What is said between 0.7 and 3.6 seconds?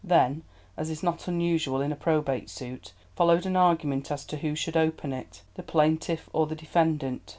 as is not unusual in a probate suit, followed an